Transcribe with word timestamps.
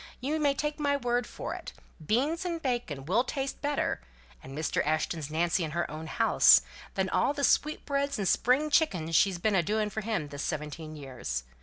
You 0.19 0.39
may 0.39 0.55
take 0.55 0.79
my 0.79 0.97
word 0.97 1.27
for 1.27 1.53
it, 1.53 1.73
beans 2.03 2.43
and 2.43 2.59
bacon 2.59 3.05
will 3.05 3.23
taste 3.23 3.61
better 3.61 4.01
(and 4.41 4.57
Mr. 4.57 4.83
Ashton's 4.83 5.29
Nancy 5.29 5.63
in 5.63 5.69
her 5.77 5.91
own 5.91 6.07
house) 6.07 6.61
than 6.95 7.07
all 7.07 7.33
the 7.33 7.43
sweetbreads 7.43 8.17
and 8.17 8.27
spring 8.27 8.71
chickens 8.71 9.15
she's 9.15 9.37
been 9.37 9.53
a 9.53 9.61
doing 9.61 9.91
for 9.91 10.01
him 10.01 10.29
this 10.29 10.41
seventeen 10.41 10.95
years. 10.95 11.43